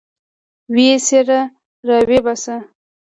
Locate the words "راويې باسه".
1.87-2.55